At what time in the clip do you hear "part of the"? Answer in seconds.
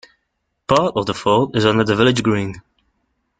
0.65-1.13